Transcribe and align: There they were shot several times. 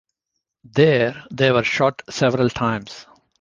There 0.63 1.25
they 1.29 1.51
were 1.51 1.63
shot 1.63 2.01
several 2.09 2.49
times. 2.49 3.05